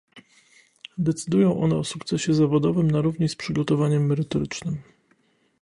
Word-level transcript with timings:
Decydują 0.97 1.59
one 1.61 1.75
o 1.75 1.83
sukcesie 1.83 2.33
zawodowym 2.33 2.91
na 2.91 3.01
równi 3.01 3.29
z 3.29 3.35
przygotowaniem 3.35 4.05
merytorycznym 4.05 4.77